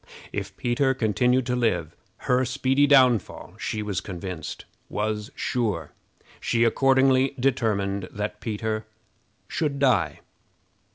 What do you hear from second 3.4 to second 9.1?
she was convinced, was sure. She accordingly determined that Peter